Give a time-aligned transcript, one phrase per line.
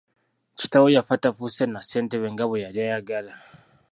[0.57, 3.33] Kitaawe yaffa tafuuse na ssentebe nga bwe yali ayagala.